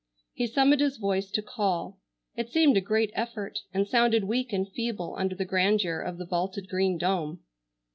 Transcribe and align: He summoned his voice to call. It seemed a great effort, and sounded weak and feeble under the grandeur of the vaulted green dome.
He 0.33 0.47
summoned 0.47 0.81
his 0.81 0.97
voice 0.97 1.29
to 1.29 1.43
call. 1.43 1.99
It 2.35 2.49
seemed 2.51 2.75
a 2.75 2.81
great 2.81 3.11
effort, 3.13 3.59
and 3.71 3.87
sounded 3.87 4.23
weak 4.23 4.51
and 4.51 4.67
feeble 4.67 5.13
under 5.15 5.35
the 5.35 5.45
grandeur 5.45 5.99
of 5.99 6.17
the 6.17 6.25
vaulted 6.25 6.67
green 6.67 6.97
dome. 6.97 7.41